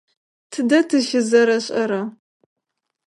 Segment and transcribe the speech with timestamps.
[0.51, 2.01] Тыдэ тыщызэрэшӏэра?